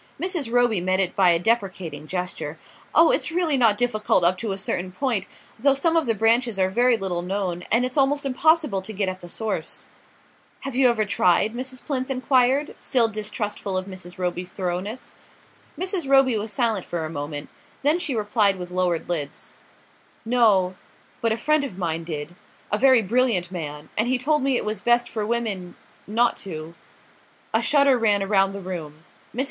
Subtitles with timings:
[0.19, 0.51] Mrs.
[0.51, 2.57] Roby met it by a deprecating gesture.
[2.95, 5.27] "Oh, it's really not difficult up to a certain point;
[5.59, 9.07] though some of the branches are very little known, and it's almost impossible to get
[9.09, 9.85] at the source."
[10.61, 11.85] "Have you ever tried?" Mrs.
[11.85, 14.17] Plinth enquired, still distrustful of Mrs.
[14.17, 15.13] Roby's thoroughness.
[15.77, 16.09] Mrs.
[16.09, 17.49] Roby was silent for a moment;
[17.83, 19.53] then she replied with lowered lids:
[20.25, 20.73] "No
[21.21, 22.33] but a friend of mine did;
[22.71, 25.75] a very brilliant man; and he told me it was best for women
[26.07, 26.73] not to...."
[27.53, 29.03] A shudder ran around the room.
[29.35, 29.39] Mrs.